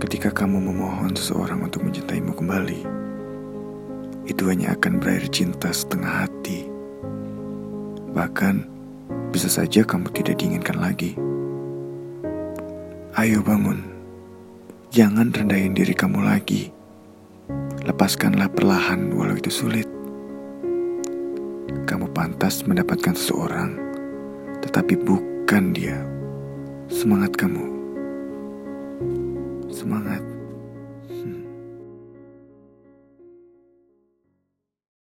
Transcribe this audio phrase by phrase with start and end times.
[0.00, 2.80] ketika kamu memohon seseorang untuk mencintaimu kembali,
[4.26, 6.66] itu hanya akan berakhir cinta setengah hati.
[8.10, 8.66] Bahkan,
[9.30, 11.14] bisa saja kamu tidak diinginkan lagi.
[13.18, 13.82] Ayo bangun,
[14.90, 16.70] jangan rendahin diri kamu lagi.
[17.86, 19.86] Lepaskanlah perlahan walau itu sulit.
[21.86, 23.74] Kamu pantas mendapatkan seseorang,
[24.62, 25.98] tetapi bukan dia.
[26.90, 27.79] Semangat kamu.
[29.80, 30.39] Semangat!